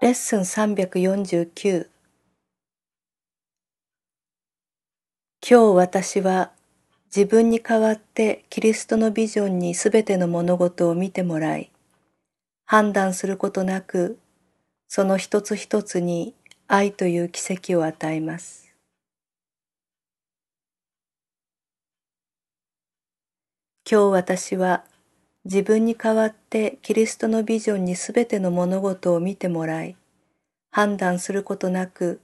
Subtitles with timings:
[0.00, 1.88] レッスン349
[5.44, 6.52] 今日私は
[7.06, 11.72] 自分に代わってキリストのビジョンにすべての物事を見てもらい、
[12.64, 14.20] 判断することなく、
[14.86, 16.32] その一つ一つに
[16.68, 18.72] 愛という奇跡を与えます。
[23.90, 24.84] 今日私は
[25.44, 29.96] 自分に代わってキリストのビジョンにすべての物事を見てもらい、
[30.70, 32.20] 判断することなく、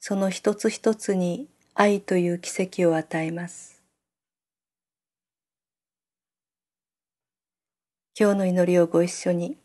[0.00, 3.82] その一つ一つに愛という奇跡を与えます。
[8.18, 9.56] 今日の祈りをご一緒に。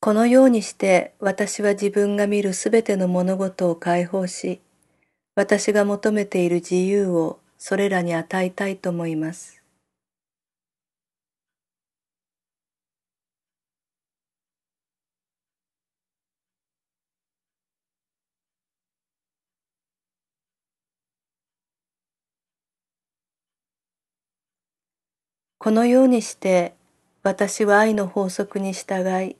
[0.00, 4.60] このようにして私は自分が見るすべての物事を解放し、
[5.34, 9.59] 私が求めている自由をそれらに与えたいと思います。
[25.60, 26.74] このようにして
[27.22, 29.36] 私は愛の法則に従い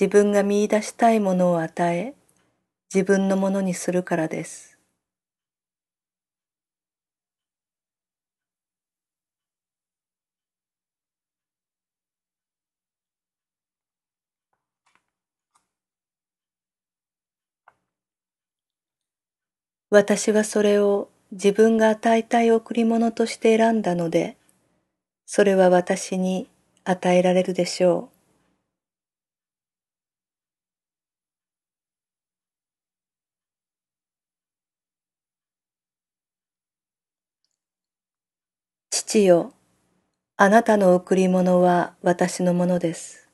[0.00, 2.14] 自分が見出したいものを与え
[2.94, 4.78] 自分のものにするからです。
[19.90, 24.36] 私はそれを自分が与えたい贈り物として選んだので、
[25.32, 26.50] それは私に
[26.82, 28.16] 与えられるでしょう。
[38.90, 39.52] 父よ、
[40.36, 43.28] あなたの贈り物は私のものです。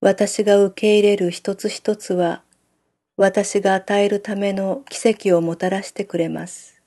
[0.00, 2.42] 私が受け入れる一つ一つは
[3.18, 6.80] 私が与えるための奇跡をもたらしてくれます。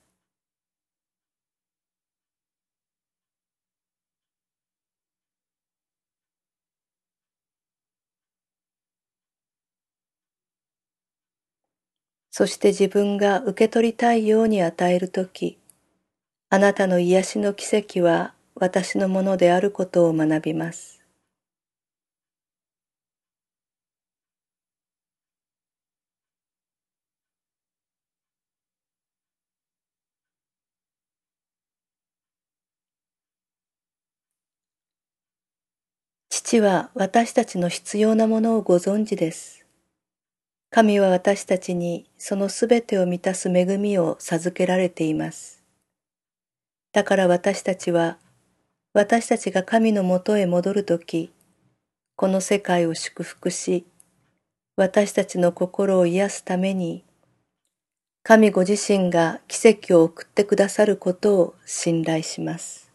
[12.32, 15.60] そして自分が受け取りたいように与えるとき、
[16.50, 20.99] あなたの癒しの奇跡は私のものであることを学びます。
[36.50, 39.68] 父は私たちの必要なものをご存知です。
[40.72, 45.64] 神は私たちにそのすべてを満たす恵みを授けられています。
[46.92, 48.18] だから私たちは、
[48.94, 51.32] 私たちが神のもとへ戻るとき、
[52.16, 53.86] この世界を祝福し、
[54.76, 57.04] 私たちの心を癒すために、
[58.24, 62.89] 神ご自身が奇跡を送ってくださることを信頼します。